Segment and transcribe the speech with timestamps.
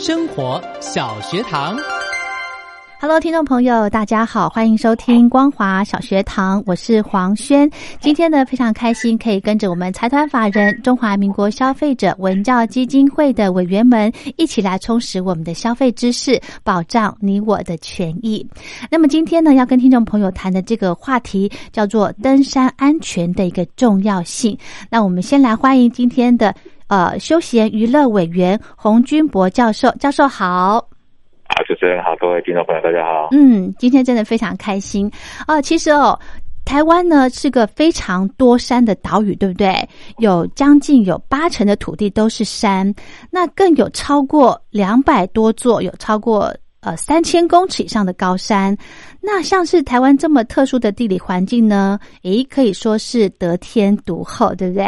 [0.00, 1.76] 生活小学堂
[2.98, 7.70] ，Hello，听众朋友，大家好，欢迎收听光华小学堂，我是黄轩。
[8.00, 18.44] 今天呢，非常开心可以跟着我们财团法人中华民国消费者文教基金会的委员们一起来充实我们的消费知识，保障你我的权益。
[18.90, 24.56] 那么今天呢，要跟听众朋友谈的这个话题叫做登山安全的一个重要性。
[24.88, 26.54] 那我们先来欢迎今天的。
[26.90, 30.74] 呃，休闲娱乐委员洪军博教授，教授好。
[31.48, 33.28] 好，主持人好，各位听众朋友，大家好。
[33.30, 35.08] 嗯，今天真的非常开心
[35.46, 35.62] 啊！
[35.62, 36.18] 其实哦，
[36.64, 39.88] 台湾呢是个非常多山的岛屿，对不对？
[40.18, 42.92] 有将近有八成的土地都是山，
[43.30, 48.76] 那更有超过两百多座，有超过呃三千公尺以上的高山。
[49.20, 52.00] 那像是台湾这么特殊的地理环境呢？
[52.24, 54.86] 诶，可以说是得天独厚，对不对？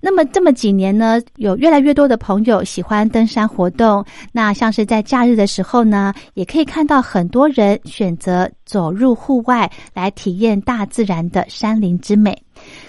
[0.00, 4.04] 那么这么几年呢，有越来越多的朋友喜欢登山活动。
[4.32, 12.36] 那像是在假日的时候呢，也可以看到很多人选择走入户外来体验大自然的山林之美。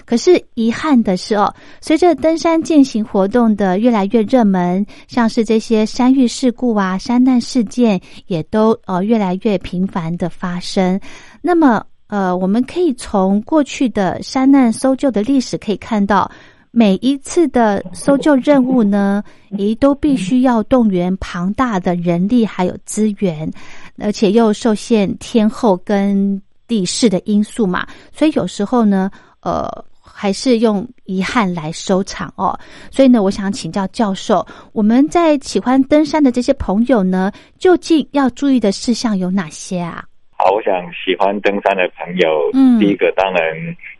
[0.04, 10.98] 可是遗憾的是哦，随着登山践行活动的越来越热门，像是这些山遇事故啊、山难事件，也都呃越来越频繁的发生。
[11.40, 16.30] 那么呃，我们可以从过去的山难搜救的历史可以看到。
[16.72, 23.50] 每一次的搜救任务呢，也都必须要动员庞大的人力还有资源，
[23.98, 29.10] 而且又受限天候跟地势的因素嘛，所以有时候呢，
[29.40, 29.68] 呃，
[30.00, 32.56] 还是用遗憾来收场哦。
[32.88, 40.04] 所以呢，我想请教教授，我们在喜欢登山的这些朋友呢，究竟要注意的事项有哪些啊？
[40.36, 43.42] 好，我想喜欢登山的朋友，嗯，第一个当然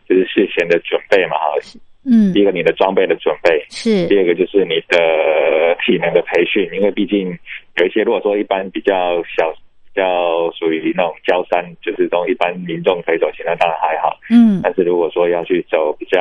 [0.31, 1.59] 事前的准备嘛，哈。
[2.03, 7.29] 嗯，第一个你的装备的准备是，第二个就是你的体能的培训，因为毕竟
[7.77, 9.53] 有一些如果说一般比较小、
[9.93, 14.17] 比较属于那种焦山，就是这种一般民众可以走，行，那当然还好。
[14.31, 16.19] 嗯，但是如果说要去走比较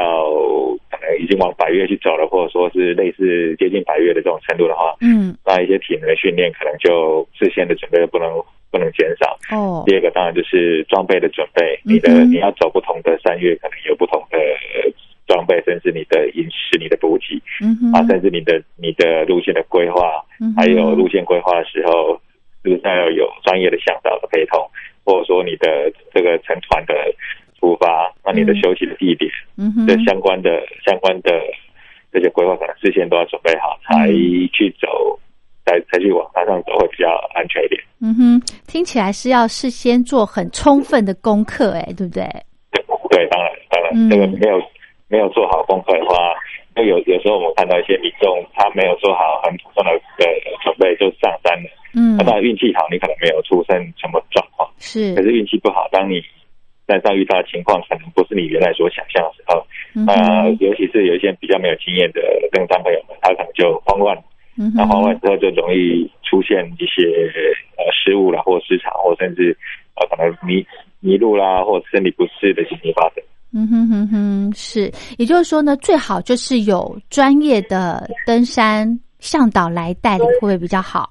[0.91, 8.29] 可能已经往百越去走了，或者说是类似接近百越的这种程度的话，嗯，那一些体能的训练可能就事先的准备不能
[8.71, 9.39] 不能减少。
[9.51, 14.39] 哦，第二个当然就是装备的准备，你的你要走不同的山岳，可能有不同的。
[15.27, 20.21] 装备，甚至你的饮食、你的补给，嗯啊，甚至你的你的路线的规划，
[20.57, 22.21] 还有路线规划的时候，
[22.65, 24.59] 是不是要有专业的向导的陪同，
[25.05, 27.15] 或者说你的这个成团的
[27.61, 31.31] 出发，那你的休息的地点，嗯的相关的相关的
[32.11, 34.09] 这些规划，可能事先都要准备好，才
[34.53, 35.17] 去走，
[35.71, 37.81] 才才去往山上走，会比较安全一点。
[38.03, 42.25] 嗯哼，听起来是要事先做很充分的功课，哎，对不对？
[43.11, 44.61] 对，当然，当然，这个没有。
[45.11, 46.15] 没有做好功课的话，
[46.73, 50.25] 那有有时候我们看到一些民众，他没有做好很普通的呃
[50.63, 51.69] 准备就上山了。
[51.97, 54.71] 嗯，那当然运气好，你可能没有出生什么状况。
[54.79, 56.23] 是，可是运气不好，当你
[56.87, 59.67] 山上遇到的情况可能不是你原来所想象的时候，
[60.07, 62.23] 呃，尤其是有一些比较没有经验的
[62.53, 64.17] 登山朋友们，他可能就慌乱。
[64.61, 67.03] 嗯，那慌乱之后就容易出现一些
[67.79, 69.57] 呃失误啦，或失常，或甚至
[69.97, 70.63] 呃可能迷
[71.01, 73.25] 迷路啦，或身体不适的情形发生。
[73.55, 78.87] 嗯哼哼哼，是，也就是说呢，最好就是有专业的登山
[79.19, 81.11] 向导来带领，会不会比较好？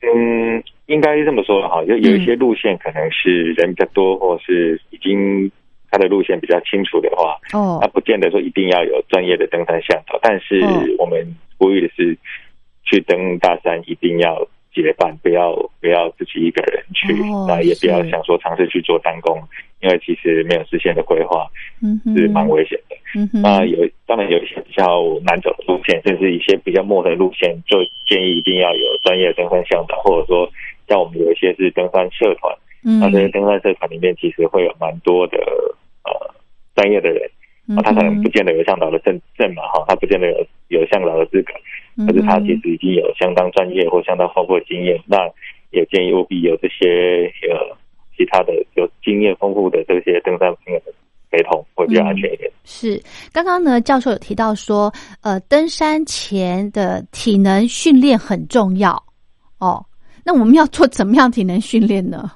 [0.00, 5.50] 嗯，应该是这么说哈，就有一些路线可能是人比较多，或是已经
[5.90, 10.60] 他的路线比较清楚的话，哦，那不见得说一定要有专业的登山向导，但是
[10.98, 11.26] 我们
[11.62, 12.18] 呼吁的是，
[12.82, 14.48] 去登大山一定要。
[14.74, 17.12] 结伴，不要不要自己一个人去，
[17.46, 19.38] 那也不要想说尝试去做单工，
[19.82, 21.46] 因为其实没有事先的规划，
[21.82, 22.96] 嗯是蛮危险的。
[23.14, 30.50] 嗯那有当然有一些比较难走的路线，甚至一些比较陌生的路线，就建议一定要有专业登山向导，或者说
[30.88, 32.56] 像我们有一些是登山社团，
[32.86, 35.36] 嗯，那这些登山社团里面其实会有蛮多的
[36.04, 36.34] 呃
[36.74, 37.30] 专业的人，
[37.76, 41.52] 啊，他可能不见得有向导的证证嘛，哈，他不见得有有向导的资格，
[42.06, 45.18] 可是他其实已经有相当专业或相当丰富的经验，那
[45.70, 47.76] 也建议务必有这些呃
[48.16, 50.80] 其他的有经验丰富的这些登山朋友
[51.30, 52.50] 陪同会比较安全一点。
[52.64, 53.02] 是，
[53.32, 54.92] 刚刚呢，教授有提到说，
[55.22, 58.92] 呃，登山前的体能训练很重要
[59.58, 59.84] 哦。
[60.24, 62.30] 那我们要做怎么样体能训练呢？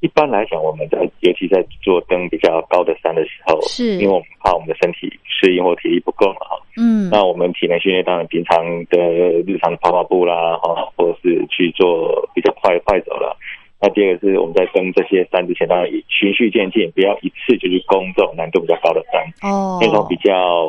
[0.00, 6.56] 一般来讲，我们在尤其在做登比较高的山的时候，是因为我们怕我们的身体适应或体力不够嘛，哈。
[6.78, 7.10] 嗯。
[7.10, 8.98] 那我们体能训练当然平常的
[9.46, 13.36] 日常跑跑步啦，哈，或者是去做比较快快走了。
[13.78, 19.22] 那第二个是我们在登这些山之前，当然循序渐进，不要一次就去攻这种难度比较高的山。
[19.50, 19.78] 哦。
[19.82, 20.66] 那种比较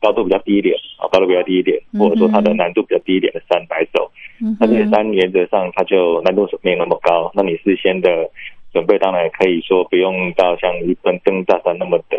[0.00, 4.10] 高度比较低一点啊，高度比较低一点，或者说它的难度比较低一点的山来走。
[4.42, 4.56] 嗯。
[4.58, 8.28] 那这些山原则上它就难度没有那么高，那你事先的。
[8.76, 12.18] 准备当然可以说不用到像一登登大山那么的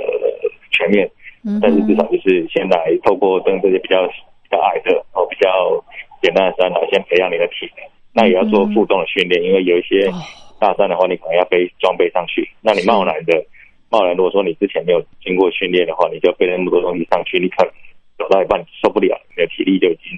[0.71, 1.07] 全面，
[1.61, 5.47] 但是至少就是先来透过登这些比较比较矮的哦比较
[6.19, 7.85] 简单的山来先培养你的体能。
[8.11, 10.09] 那也要做负重的训练，因为有一些
[10.59, 12.49] 大山的话，你可能要背装备上去。
[12.61, 13.45] 那你贸然的
[13.91, 17.71] 贸然，如果说你之前没有经过训练的话，你就背那么多东西上去，你可能
[18.17, 20.17] 走到一半受不了，你的体力就已经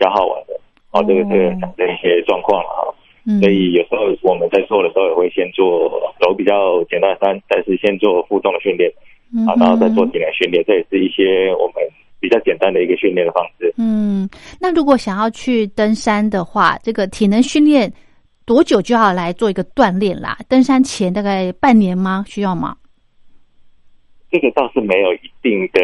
[0.00, 0.60] 消耗完了。
[0.90, 2.94] 哦，这个是产生一些状况了
[3.26, 3.40] 哈。
[3.40, 5.90] 所以有时候我们在做的时候也会先做
[6.20, 8.88] 走比较简单的山，但是先做负重的训练，
[9.46, 11.82] 啊，然后再做体能训练，这也是一些我们
[12.20, 13.74] 比较简单的一个训练的方式。
[13.76, 14.28] 嗯，
[14.60, 17.92] 那如果想要去登山的话，这个体能训练
[18.46, 20.38] 多久就要来做一个锻炼啦？
[20.48, 22.24] 登山前大概半年吗？
[22.26, 22.76] 需要吗？
[24.30, 25.80] 这个倒是没有一定的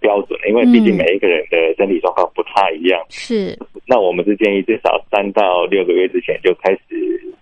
[0.00, 3.00] 标准，因为毕竟每一个人的身体状况不太一样。
[3.10, 3.58] 是。
[3.86, 7.34] 那我们是建议至少三到六个月之前就开始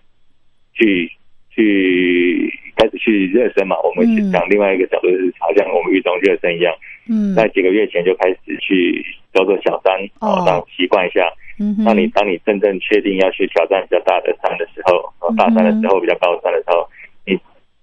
[0.73, 1.09] 去
[1.51, 3.75] 去开始去热身嘛。
[3.83, 6.73] 我们讲另外一个角度是，好像我们运动热身一样。
[7.07, 7.35] 嗯。
[7.35, 11.31] 在几个月前就开始去走走小山，哦，让习惯一下。
[11.59, 11.85] 嗯。
[11.85, 17.02] 当你当你真正确定要去挑战比较大的山的时候，大山的时候，比较高的山的时候，你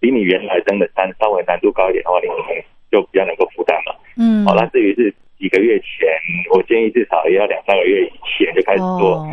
[0.00, 3.94] 比你原来登的山稍微难度高一点的话，你可能就比较能够负担了。
[4.17, 4.44] 嗯。
[4.44, 5.14] 好，那至于是。
[5.41, 6.06] 几个月前，
[6.52, 9.26] 我建议至少也要两三个月以前就开始做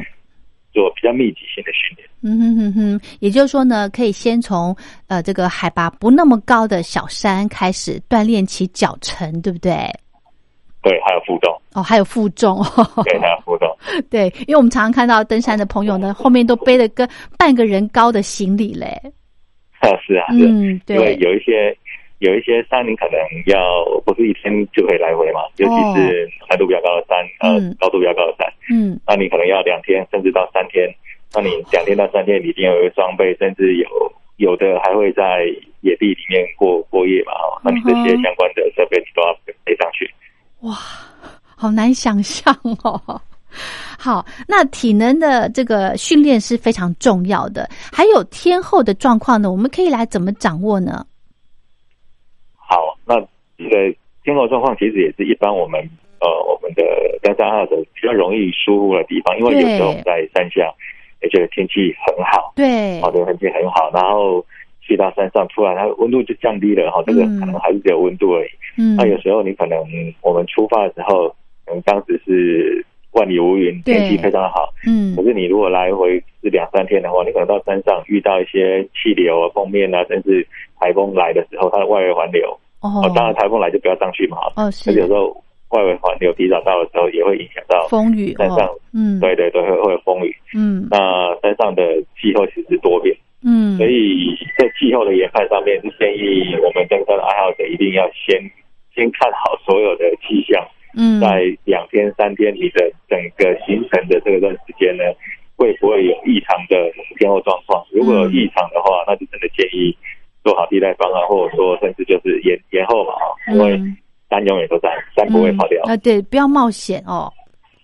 [0.71, 2.07] 做比较密集性的训练。
[2.21, 4.73] 嗯哼哼哼，也就是说呢，可以先从
[5.07, 9.73] 呃这个海拔不那么高的小山开始锻炼起脚程，对不对？
[10.81, 12.63] 对，还有负重哦，还有负重，
[13.03, 13.67] 对，还有负重。
[14.09, 17.05] 对，因为我们常常看到登山的朋友呢，后面都背了个
[17.37, 18.97] 半个人高的行李嘞。
[19.88, 21.78] 啊，是啊，嗯，对，因为有一些。
[22.19, 30.92] 有一些山，你可能要不是一天就可以来回嘛，尤其是难度比较高的山，呃，高度比较高的山，嗯，那你可能要两天甚至到三天。
[31.36, 33.88] 那你两天到三天，你一定要有装备，甚至有
[34.38, 35.45] 有的还会在
[35.81, 39.31] 野地里面过过夜嘛，哈，那你这些相关的设备你都要
[39.63, 40.10] 背上去。
[40.62, 40.74] 哇，
[41.56, 42.51] 好难想象
[42.84, 43.22] 哦。
[43.98, 51.06] 好，那体能的这个训练是非常重要的，还有天后的状况呢，我们可以来怎么掌握呢？
[52.56, 53.15] 好，那
[53.57, 55.80] 这个天后状况其实也是一般我们
[56.19, 56.83] 呃我们的
[57.21, 60.71] 登山爱好者比较容易疏忽的地方，因为有时候我们在山下
[61.21, 64.46] 也觉得天气很好，对，好的天气很好，然后
[64.81, 68.50] 去到山上，突然它温度就降低了，哈，这个可能还是只有温度而已。
[68.77, 69.79] 嗯，那有时候你可能
[70.22, 71.27] 我们出发的时候，
[71.65, 72.86] 可能当时是
[73.17, 80.45] 万里无云，天气非常好，嗯，可是你如果来回是两三天的话，你可能到山上遇到一些气流啊、封面啊，甚至
[80.79, 84.38] 台风来的时候，它的外围环流哦，当然台风来就不要上去嘛。
[84.55, 84.93] 哦，是。
[84.93, 85.36] 有时候
[85.69, 88.33] 外围环流提早到的时候，也会影响到风雨。
[88.36, 90.36] 山上，嗯，对对对，会会有风雨。
[90.55, 91.81] 嗯，那山上的
[92.21, 93.15] 气候其实多变。
[93.43, 98.39] 嗯，所以在气候的研判上面，是建议我们登山的爱好者一定要先
[98.93, 100.63] 先看好所有的气象。
[100.96, 105.03] 嗯，在两天三天，你的整个行程的这段时间呢，
[105.56, 107.84] 会不会有异常的天候状况？
[107.91, 109.96] 如果有异常的话，那就真的建议。
[110.44, 113.12] 做好替代方案，或者说甚至就是延延后嘛，
[113.51, 113.77] 因为
[114.29, 115.98] 山永远都在，山不会跑掉啊。
[115.98, 117.29] 对，不要冒险哦。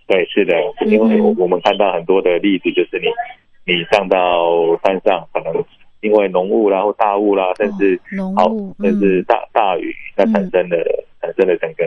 [0.07, 0.55] 对，是的，
[0.85, 3.07] 因为我们看到很多的例子，就是你
[3.65, 5.53] 你上到山上，可能
[5.99, 7.99] 因为浓雾啦或大雾啦，甚至
[8.33, 10.77] 好甚至大大雨，那产生的
[11.19, 11.83] 产生的整个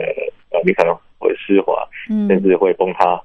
[0.51, 1.01] 呃，你可能会
[1.47, 1.73] 湿滑，
[2.27, 3.19] 甚至会崩塌。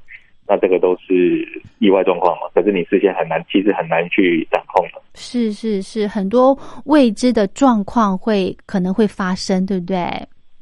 [0.46, 1.44] 那这个都是
[1.80, 2.42] 意外状况嘛？
[2.54, 5.02] 可是你事先很难，其实很难去掌控的。
[5.14, 10.06] 是是是，很多未知的状况会可能会发生，对不对？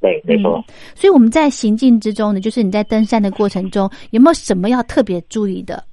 [0.00, 0.64] 对，没错。
[0.95, 5.85] 所以我们在行进之中呢，就是你在登山的过程中，有没有什么要特别注意的？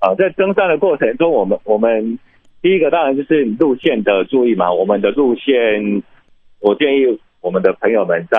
[0.00, 2.18] 啊，在登山的过程中，我们我们。
[2.62, 4.72] 第一个当然就是路线的注意嘛。
[4.72, 6.02] 我们的路线，
[6.58, 7.02] 我建议
[7.40, 8.38] 我们的朋友们在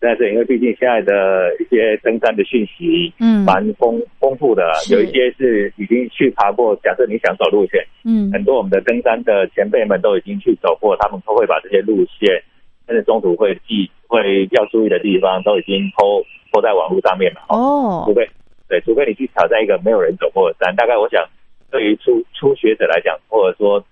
[0.00, 6.76] 在这，因为毕竟现在的一些登山的讯息，嗯，蛮丰丰富的，有一些是已经去爬过。
[6.82, 12.42] 假设你想走路线，嗯，很多我们的登山的前辈们都已经去走过，他们都会把这些路线，
[12.86, 17.40] 甚至中途会记会要注意的地方，都已经抛抛在网络上面了。
[17.48, 18.28] 哦，除非
[18.68, 21.26] 对，除非你去挑战一个没有人走过的山，大概我想。
[21.70, 23.84] 对于初初学者来讲，或者说，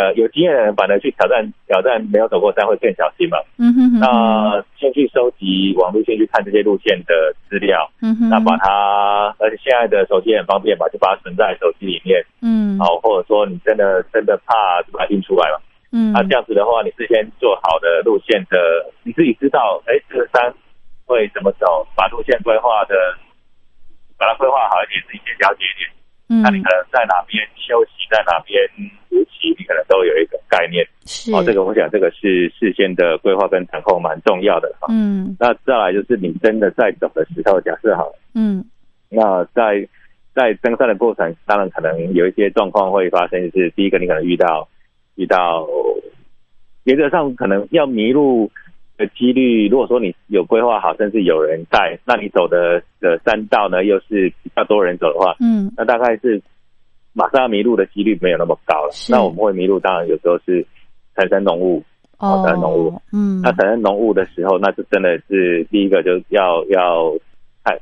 [0.00, 3.36] 呃，有经验的人，反而去挑战挑战没有走过山会更小心嘛。
[3.58, 4.00] 嗯哼。
[4.00, 7.84] 那先去收集网络，先去看这些路线的资料。
[8.00, 8.30] 嗯哼。
[8.30, 12.24] 那把它，而且现在的手机很方便嘛，就把它存在手机里面。
[12.40, 12.78] 嗯。
[12.78, 15.60] 好，或者说你真的真的怕，就把它印出来嘛。
[15.92, 16.12] 嗯。
[16.12, 18.56] 那这样子的话，你事先做好的路线的，
[19.02, 20.48] 你自己知道，哎，这个山
[21.04, 22.96] 会怎么走，把路线规划的，
[24.16, 25.90] 把它规划好一点，自己先了解一点。
[26.30, 28.56] 嗯那你可能在哪边休息，在哪边
[29.10, 30.86] 补给，你可能都有一个概念。
[31.04, 34.86] 是哦，这个我想这个是事先的规划跟掌控蛮重要的哈。
[34.90, 38.64] 嗯，那再来就是你真的在走的时候，假设好，嗯，
[39.10, 39.86] 那在
[40.34, 44.66] 在登山的过程，当然可能有一些状况会发生，就是第一个你可能遇到
[45.16, 45.66] 遇到
[46.84, 48.50] 原则上可能要迷路。
[49.00, 56.38] 的几率，如果说你有规划好，甚至有人带，那你走的的山道呢，又是比较多人走的话，嗯，那大概是
[57.12, 58.90] 马上要迷路的几率没有那么高了。
[59.08, 60.64] 那我们会迷路，当然有时候是
[61.14, 61.82] 产生浓雾，
[62.18, 67.12] 哦，产生浓雾，嗯，那产生浓雾的时候，那就真的是第一个就要要
[67.64, 67.78] 看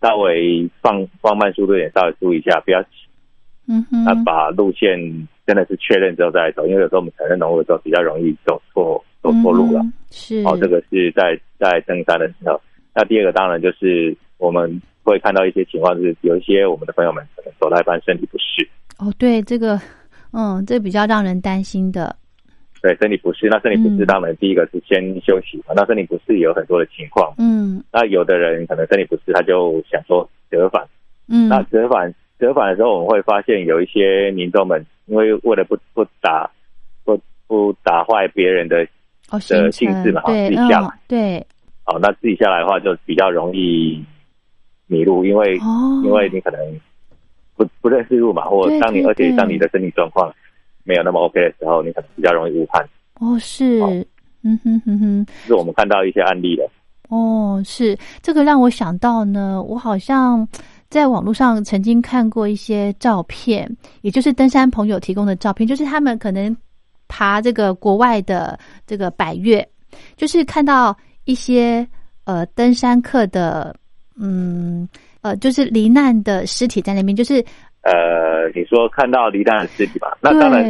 [0.00, 2.80] 稍微放放慢速度一点，稍微注意一下，不要，
[3.68, 4.98] 嗯哼，那把路线
[5.46, 9.02] 真的是确认之后再走，因为有时候我们产生浓雾的时候比较容易走错。
[9.22, 12.60] 走错路了，是哦，这个是在在登山的时候。
[12.92, 18.68] 那第二个当然就是我们会看到一些情况，是有一些我们的朋友们可能走到一半身体不适。
[18.98, 19.80] 哦，对，这个，
[20.32, 22.14] 嗯，这比较让人担心的。
[22.80, 25.72] 对，身体不适，那身体不适当然第一个是先休息嘛。
[25.76, 30.84] 那身体不适有很多的情况，嗯，那有的人可能身体不适，他就想说折返，
[31.28, 36.50] 嗯，那折返折返的时候，我们会发现有一些民众们，因为为了不不打
[37.04, 37.16] 不
[37.46, 38.84] 不打坏别人的
[39.30, 39.38] 哦。
[39.48, 41.46] 的性质嘛，自己下来，对，
[41.84, 44.04] 好，那自己下来的话就比较容易
[44.92, 45.56] 迷路，因为
[46.04, 46.60] 因为你可能
[47.56, 50.32] 不不认识路嘛，或当你而且当你的身体状况
[50.84, 52.86] 没有那么 OK 的时候，你可能比较容易误判。
[53.20, 53.80] 哦，是，
[54.42, 56.68] 嗯哼哼哼，是我们看到一些案例的。
[57.08, 60.46] 哦，是这个让我想到呢，我好像
[60.90, 66.54] 在网络上曾经看过一些照片，也就是登山朋友提供的照片，就是他们可能。
[67.14, 69.68] 爬这个国外的这个百越，
[70.16, 70.96] 就是看到
[71.26, 71.86] 一些
[72.24, 73.76] 呃登山客的，
[74.20, 74.88] 嗯
[75.20, 77.34] 呃，就是罹难的尸体在那边，就是
[77.82, 80.16] 呃，你说看到罹难的尸体吧？
[80.20, 80.64] 那当然，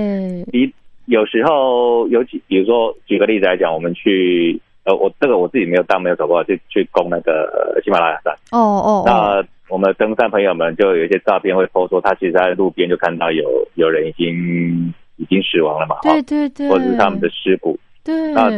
[0.46, 0.72] 离
[1.06, 8.32] 有时候有几，比如说举个例子来讲，我们去呃，我这个我自己没有当没有走过，就去攻那个喜马拉雅山。
[8.50, 13.44] 哦哦，那我们登山朋友们就有一些照片会偷说，他其实在路边就看到有
[13.74, 14.92] 有人已经。
[15.16, 15.96] 已经死亡了嘛？
[16.02, 17.78] 对对对，或者是他们的尸骨。
[18.02, 18.48] 对，那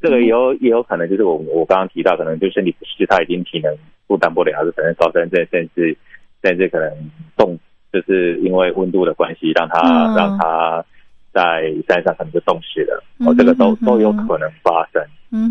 [0.00, 3.74] 这个也有也有可能就是我我刚刚提到，可能就身体不适，他已经体能
[4.08, 5.96] 负担不了，还是可能高山症，甚至
[6.42, 6.90] 甚至可能
[7.36, 7.58] 冻，
[7.92, 10.84] 就是因为温度的关系，让他让他
[11.32, 13.02] 在山上可能就冻死了。
[13.26, 15.02] 哦，这个都都有可能发生，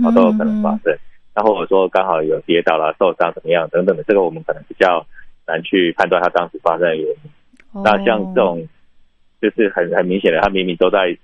[0.03, 0.97] 哦，都有可能发生。
[1.35, 5.05] 那或者说刚好有跌倒了、受伤怎么样等等的，这个我们可能比较
[5.45, 7.15] 难去判断他当时发生的原因。
[7.83, 8.67] 那像这种。
[9.41, 11.17] 就是很很明显的，他明明都在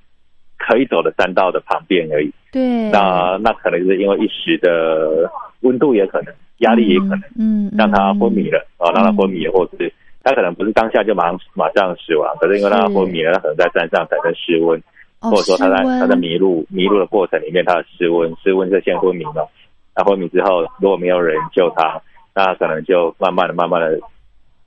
[0.58, 2.32] 可以走的山道的旁边而已。
[2.52, 2.90] 对。
[2.92, 5.30] 那那可能是因为一时的
[5.62, 9.92] 温度，也可能压力也可能，嗯，让他昏迷了啊，让他昏迷，或者是
[10.24, 14.82] 他可能不是当下就马上马上死亡，可是因为让他昏迷了，他可能在山上产生失温，
[15.20, 19.50] 或者说他在他在迷路迷路的过程里面，他的失温失温就先昏迷了。
[19.94, 22.02] 他昏迷之后，如果没有人救他，
[22.34, 23.98] 那可能就慢慢的慢慢的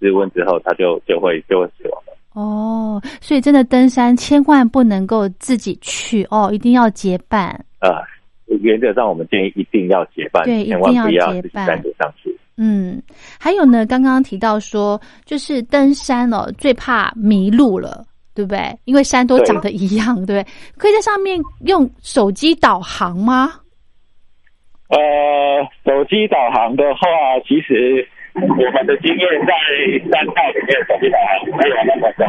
[0.00, 1.97] 失温之后，他就就会就会死亡。
[2.38, 7.48] 哦，所以真的登山千万不能够自己去哦，一定要结伴。
[7.80, 7.98] 啊，
[8.62, 12.32] 原则上我们建议一定要结伴，对，一定要结伴单独上去。
[12.56, 13.02] 嗯，
[13.40, 18.04] 还有呢，刚刚提到说，就是登山哦，最怕迷路了，
[18.36, 18.78] 对不对？
[18.84, 20.46] 因为山都长得一样，对不对？
[20.76, 23.52] 可以在上面用手机导航吗？
[24.90, 24.96] 呃，
[25.84, 27.08] 手机导航的话，
[27.48, 28.06] 其实。
[28.42, 29.52] 我们的经验在
[30.10, 32.26] 山道里面手机导航没有那么的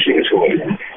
[0.00, 0.44] 清楚。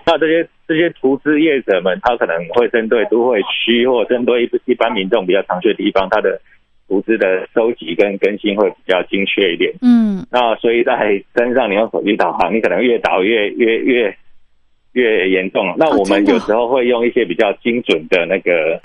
[0.06, 6.42] 那这些这些图资业者们，他可能会针对都会区或针对一一般民众比较常去的地方，他的
[6.90, 9.74] 投资的收集跟更新会比较精确一点。
[9.82, 10.26] 嗯。
[10.30, 14.16] 那所以在身上你用手机导航，你可能越导越越越
[14.92, 15.74] 越严重。
[15.78, 18.82] 那我们有时候会用一些比较精准的那个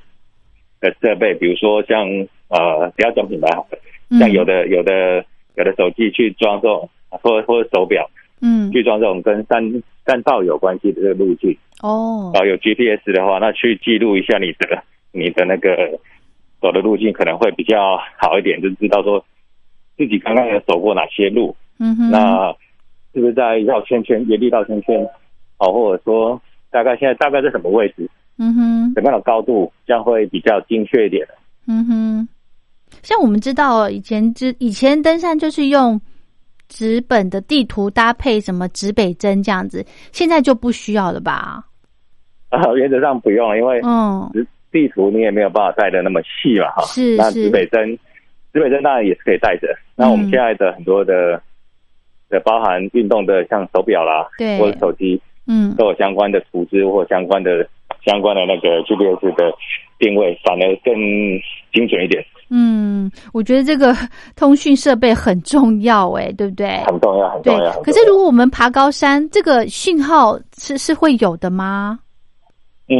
[0.80, 2.06] 的设备，比如说像
[2.48, 3.78] 呃，不要装品牌好了，
[4.18, 5.24] 像有的有的
[5.58, 8.08] 有的手机去装这种，或或者手表，
[8.40, 11.56] 嗯，去装这种跟山山道有关系的这个路径。
[11.82, 15.98] 哦，啊，有 GPS 的话，那去记录一下你的你的那个
[16.60, 19.24] 走的路径，可能会比较好一点，就知道说
[19.96, 21.54] 自己刚刚有走过哪些路。
[21.80, 22.52] 嗯哼，那
[23.12, 25.04] 是不是在绕圈圈、原地绕圈圈？
[25.58, 28.08] 哦，或者说大概现在大概在什么位置？
[28.38, 31.26] 嗯哼，什么样的高度，这样会比较精确一点。
[31.66, 32.28] 嗯哼，
[33.02, 36.00] 像我们知道以前之以前登山就是用
[36.68, 41.64] 纸本的地图搭配什么指北针这样子，现在就不需要了吧？
[42.50, 44.30] 啊，原则上不用，因为嗯，
[44.73, 46.83] 地图你也没有办法带的那么细嘛，哈。
[46.83, 47.99] 是那指北针，
[48.52, 49.68] 指北针当然也是可以带着。
[49.95, 51.40] 那我们现在的很多的
[52.30, 57.68] 的包含运动的，像手表啦，对，或者手机，嗯，都有相关的图纸或相关的
[58.08, 59.52] 相关的那个 GPS 的
[59.98, 60.94] 定位，反而更
[61.74, 62.24] 精准一点。
[62.50, 63.94] 嗯，我觉得这个
[64.34, 66.68] 通讯设备很重要，哎，对不对？
[66.86, 67.70] 很重要，很重要。
[67.82, 71.98] 可是如果我们爬高山，这个讯号是是会有的吗？
[72.88, 72.96] 嗯，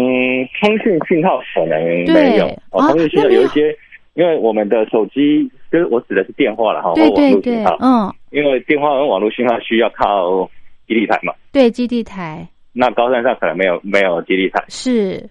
[0.61, 2.47] 通讯讯号可能没有。
[2.73, 3.75] 哦，通讯讯号有一些，
[4.13, 10.45] 因为我们的手机，就是我指的是电话了哈，对对对，嗯，因为电话跟网络信号需要靠
[10.87, 11.33] 基地台嘛。
[11.53, 12.47] 对，基地台。
[12.81, 14.65] 那高山上可能没有没有基地台。
[14.69, 15.29] 是。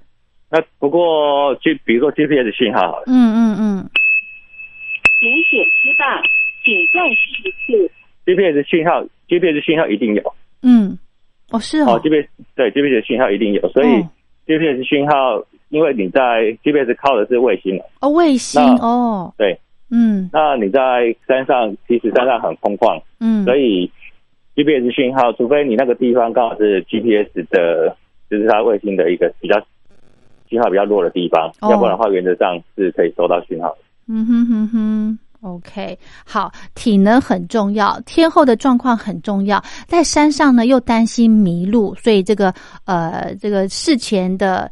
[0.50, 3.90] 那不过就比如说 GPS 信号，嗯嗯嗯。
[5.20, 6.22] 请选失败，
[6.66, 7.52] 请再试一
[7.88, 7.92] 次。
[8.26, 10.34] GPS 信号，GPS 信号一定有。
[10.62, 10.98] 嗯，
[11.52, 11.94] 哦是哦。
[11.94, 13.88] 哦，GPS 对 GPS 信号一定有，所以
[14.46, 19.34] GPS 信号，因为你在 GPS 靠的是卫星哦，卫星哦。
[19.38, 19.58] 对，
[19.90, 20.30] 嗯。
[20.34, 23.90] 那你在山上，其实山上很空旷，嗯，所以
[24.58, 27.96] GPS 讯号，除非你那个地方刚好是 GPS 的，
[28.28, 29.56] 就是它卫星的一个比较
[30.50, 33.78] 信号比较弱的地方，要不然的话，原则上是可以收到讯号的。
[34.08, 42.52] 嗯哼哼哼，OK，好，体能很重要，天后的状况很重要，在山上呢又担心迷路，所以这个
[42.86, 44.72] 呃这个事前的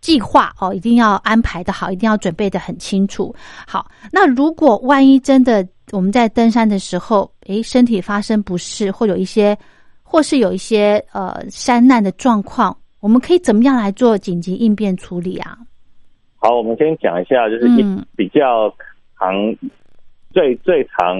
[0.00, 3.34] 计划哦一定要安排的好，一定要准备的很清楚。
[3.66, 9.56] 好，那如果万一真的我们在登山的时候，诶，身体发生不适，或有一些
[10.02, 15.58] 或是有一些呃山难的状况，我们可以怎么样来做紧急应变处理啊？
[16.36, 17.82] 好，我们先讲一下，就是一
[18.16, 18.72] 比较
[19.18, 19.34] 常、
[20.32, 21.18] 最最常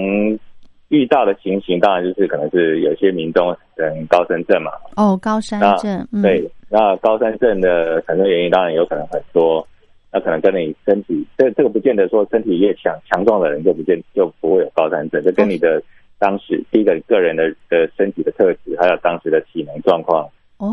[0.87, 4.71] 遇到的情形，当然就是可能是有些民众人高山症嘛。
[4.95, 9.67] 哦，高山症，对，那高山症的产生原因当然有可能很多，
[10.11, 15.81] 那可能跟你身体，这这个不见得说身体越强强壮的人就不见就不会有高山症，这跟你的
[16.19, 20.27] 当时第一个个人的的身体的特质，还有当时的体能状况。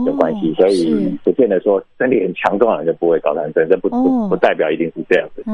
[0.05, 5.45] 有关系，所以不见得说身体很强壮的人就不会高山症，这不不不代表一定是这样子。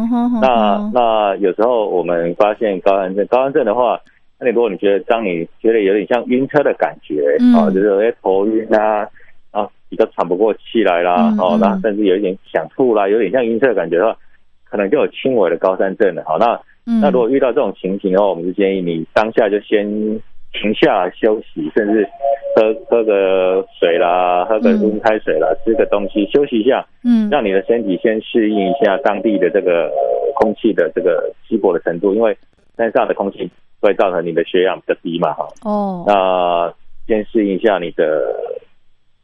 [0.40, 4.00] 那那有时候我们发现高山症，高山症的话，
[4.40, 9.06] 那你如果你觉得当你觉得有点像晕车的感觉，啊，就是有些头晕啊，
[9.50, 14.16] 啊，比较喘不过气来啦，哦，那甚至有一点想吐啦，有点像晕车的感觉的话，
[14.64, 16.24] 可能就有轻微的高山症了。
[16.24, 20.20] 好，那那如果遇到这种情形的话，我们就建议你当下就先。
[20.54, 22.06] 停下休息，甚至
[22.54, 29.90] 喝喝个水啦，喝个温开水啦，吃个东西休息一下，嗯，让你的身体先适应一下当地的这个
[30.34, 32.36] 空气的这个稀薄的程度，因为
[32.76, 36.74] 山上的空气会造成你的血氧比较低嘛，哈，哦，那
[37.06, 38.22] 先适应一下你的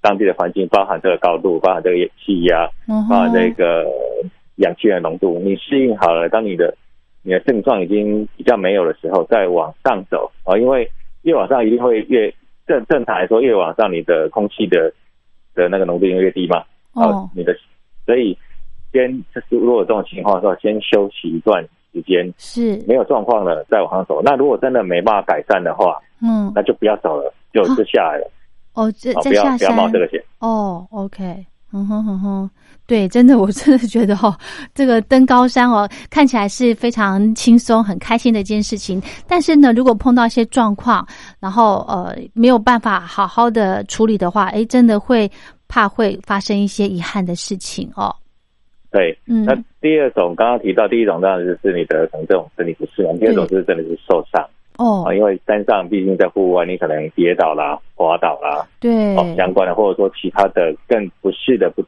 [0.01, 2.66] 当地的环境，包含这个高度，包含这个气压，
[3.11, 3.85] 包含这个
[4.57, 6.75] 氧气的浓度，你适应好了，当你的
[7.29, 10.91] 你的症状已经比较没有的时候，再往上走啊，因为。
[11.23, 12.33] 越往上一定会越
[12.64, 14.91] 正正常来说，越往上你的空气的
[15.53, 16.64] 的那个浓度越低嘛。
[16.93, 17.55] 哦，你的
[18.07, 18.38] 所以
[18.93, 21.62] 先就是如果这种情况的时候，先休息一段
[21.93, 24.23] 时间，是没有状况了再往上走。
[24.23, 28.31] 那如果真的没办法改善的话，嗯，那就不要走了，就就下来了。
[28.75, 30.23] 哦，这不要不要冒这个险。
[30.38, 31.45] 哦，OK。
[31.71, 32.51] 哼哼哼哼，
[32.87, 34.35] 对，真的，我真的觉得哦，
[34.75, 39.03] 这个登高山哦，看起来是非常轻松、很开心的一件事情。
[39.27, 41.07] 但是呢，如果碰到一些状况，
[41.39, 45.31] 然后呃没有办法好好的处理的话，哎，真的会
[45.69, 48.15] 怕会发生一些遗憾的事情哦。
[48.91, 54.43] 对，嗯，那第二种刚刚提到，第一种当然就是你得可能这种身体不适嘛，第二种就是真的是受伤。
[54.79, 61.83] 哦，因为山上毕竟在户外，你可能跌倒啦、滑倒啦，对，哦，相关的或者说其他的更不适的不，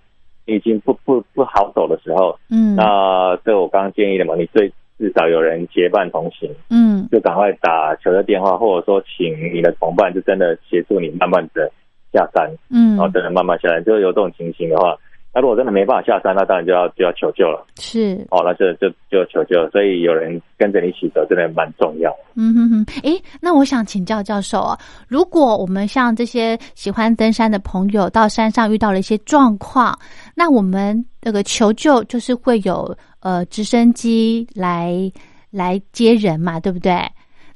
[0.45, 11.71] 已经不不不好走的时候，嗯，那这我刚刚建议的嘛，你最至少有人结伴同行，嗯，就赶快打求救电话，或者说请你的同伴就真的协助你慢慢的
[12.13, 14.99] 下山，嗯，然后真的慢慢下来，就有这种情形的话。
[15.33, 17.65] 那如果真的没办法下山，那当然就要就要求救了。
[17.79, 22.13] 是哦，那就就就求救，所以有人跟着你一起走，真的蛮重要。
[22.35, 29.97] 嗯哼哼，诶，那我想请教教授啊，如果我们像这些喜欢登山的朋友到山上遇到了一些状况，
[30.35, 35.11] 那我们那个求救就是会有呃直升机来
[35.51, 36.93] 来接人嘛，对不对？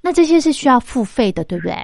[0.01, 1.75] 那这些是需要付费的，对不对？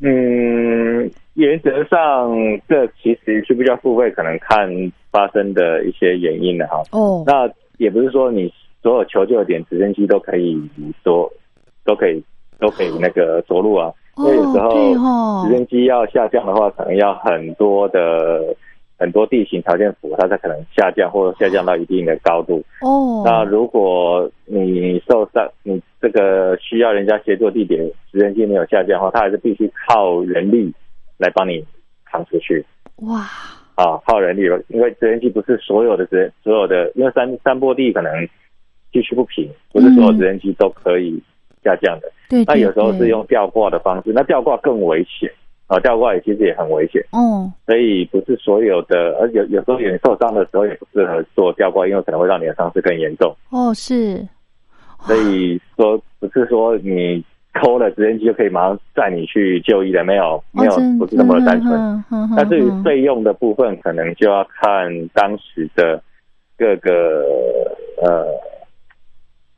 [0.00, 2.36] 嗯，原则上，
[2.68, 4.68] 这其实需不需要付费，可能看
[5.12, 6.82] 发生的一些原因了哈。
[6.90, 10.60] 哦，那也不是说你所有求救点直升机都可以
[11.04, 11.30] 着，
[11.84, 12.20] 都可以
[12.58, 13.92] 都可以那个着陆啊。
[14.16, 14.72] 因为有时候
[15.46, 18.56] 直升机要下降的话，可能要很多的
[18.98, 22.60] 很多地形条件符合，它才可能下降或下降到一定的高度。
[22.82, 30.74] 哦，那如果你受伤，你这个需要人家协助地点，直升机没有下降的话，它还是必须靠人力
[31.18, 31.64] 来帮你
[32.04, 32.64] 扛出去。
[33.02, 33.20] 哇，
[33.74, 38.10] 啊，耗人力，因为直升机不是所有的直所有的，因为山山坡地可能
[38.90, 41.22] 地区不平，不是所有直升机都可以
[41.62, 42.10] 下降的。
[42.28, 45.30] 对，那有时候是用吊挂的方式，那吊挂更危险
[45.66, 47.02] 啊，吊挂也其实也很危险。
[47.12, 53.34] 哦，所以不是所有的，而有有时候有人受伤的时候也不适合做吊挂，因为可能会让你的伤势更严重。
[53.50, 54.26] 哦，是。
[55.06, 57.24] 所以说不是说你
[57.60, 62.04] 抠了直升机就可以马上载你去就医了，没有没有不是那么单纯。
[62.36, 66.02] 但至于费用的部分，可能就要看当时的
[66.56, 67.24] 各个
[68.02, 68.26] 呃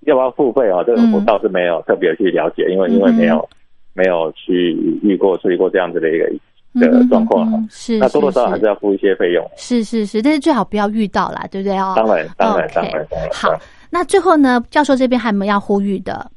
[0.01, 0.83] 要不要付费啊？
[0.85, 3.49] 这个我倒是没有特别去了解，因为因为没有
[3.95, 6.31] 没有去遇过处理过这样子的一个。
[6.75, 9.45] 的状况是，那多多少少还是要付一些费用。
[9.57, 11.95] 是是是，但是最好不要遇到啦，对不对哦？
[11.97, 13.29] 当然当然当然当然。
[13.33, 13.51] 好，
[13.91, 16.31] 那最后呢，教授这边还有没有要呼吁的？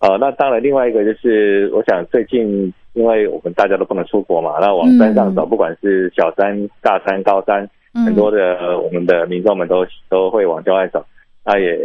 [0.00, 7.68] 哦，那当然，另外一个就是，我想最近因为我们大家都不能出国嘛，那往山上走，不管是小山、大山、高山，
[8.06, 11.04] 很多的我们的民众们都都会往郊外走，
[11.44, 11.78] 那也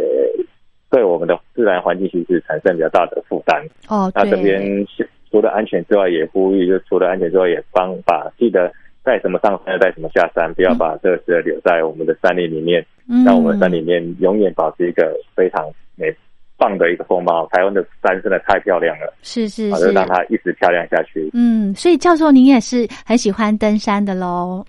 [0.90, 3.62] 对我们的自然环境其实产生比较大的负担。
[3.88, 4.86] 哦，那这边。
[5.32, 8.68] 除了安全之外，也呼吁，就除了安全之外，也帮把记得
[9.04, 12.84] 带什么上山，带什么下山，不要把这个留在我们的山林里面，
[13.24, 16.12] 让我们山里面永远保持一个非常美
[16.60, 17.48] 棒的一个风貌。
[17.50, 21.30] 台湾的山真的太漂亮了，是是是，让它一直漂亮下去。
[21.32, 24.62] 嗯，所以教授您也是很喜欢登山的喽。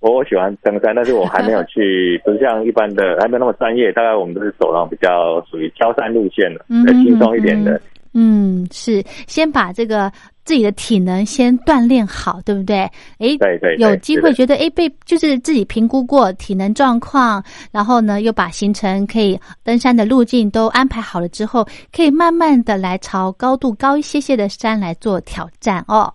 [0.00, 3.92] 我我喜欢登山，但是我还没有去， 不像一般的，还没有那么专业。
[3.92, 7.80] 大概我们都是走那种比较属于挑山路线的，轻松一点的。
[8.14, 10.10] 嗯，是先把这个
[10.44, 12.78] 自己的体能先锻炼好，对不对？
[13.18, 26.12] 哎，对对，有机会觉得哎被就是自己评估过体能状况，然后呢又把行程可以登山的路径都安排好了之后，可以慢慢的来朝高度高一些些的山来做挑战哦。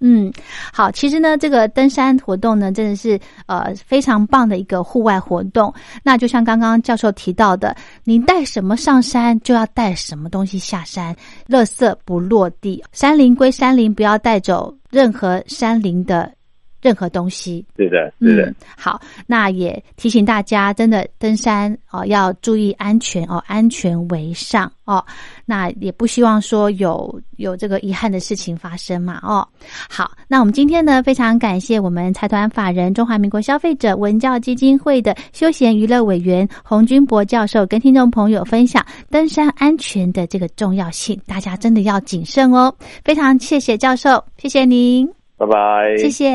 [0.00, 0.32] 嗯，
[0.72, 5.72] 好，其实呢，这个登山活动呢，真的是呃非常棒的一个户外活动。
[6.02, 11.14] 那就像刚刚教授提到的，您带什么上山，就要带什么东西下山，
[11.48, 16.30] 垃圾不落地，山林归山林，不要带走任何山林的。
[16.84, 18.54] 任何东西，是的，是的。
[18.76, 25.02] 好，那也提醒大家，真的登山哦，要注意安全哦，安全为上哦。
[25.46, 29.48] 那也不希望说有有这个遗憾的事情发生嘛哦。
[29.88, 42.74] 好，那我们今天呢，非常感谢我们财团法人中华民国消费者文教基金会的休闲娱乐委员洪军博教授跟听众朋友分享登山安全的这个重要性，大家真的要谨慎哦。
[43.02, 45.23] 非常谢谢教授，谢谢您。
[45.46, 46.30] 拜拜，谢谢。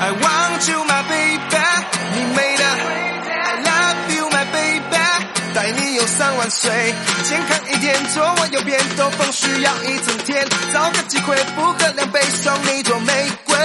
[0.00, 1.40] I want you, my baby，
[2.14, 2.64] 你美的。
[3.34, 4.96] I love you, my baby，
[5.54, 8.22] 带你游山玩水，健康一点，左
[8.52, 13.56] 右边兜风需要一整天，找个机会不喝两杯，送你朵玫瑰。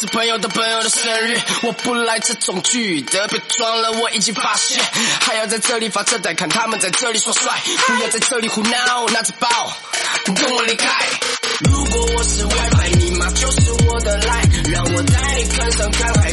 [0.00, 3.28] 是朋友的朋友的生日，我不来这种聚的。
[3.28, 4.82] 别装了，我已经发现，
[5.20, 7.52] 还要在这里发车贷，看他们在这里耍帅，
[7.86, 9.70] 不要在这里胡闹，拿着包
[10.24, 10.88] 跟我离开。
[11.68, 16.32] 如果我是 WiFi，你妈就是我的 line，让我带你看山看海，